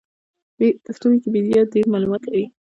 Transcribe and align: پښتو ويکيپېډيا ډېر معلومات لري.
پښتو 0.85 1.05
ويکيپېډيا 1.11 1.61
ډېر 1.73 1.85
معلومات 1.93 2.21
لري. 2.25 2.45